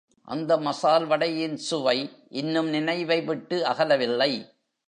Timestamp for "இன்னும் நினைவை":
2.29-3.21